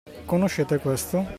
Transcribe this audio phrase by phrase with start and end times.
[0.25, 1.27] Conoscete questo?